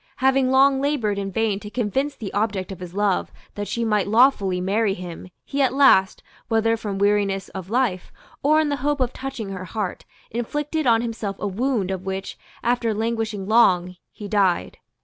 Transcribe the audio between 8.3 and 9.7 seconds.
or in the hope of touching her